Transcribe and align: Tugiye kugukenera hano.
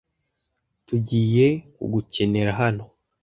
Tugiye 0.85 1.47
kugukenera 1.75 2.51
hano. 2.61 2.83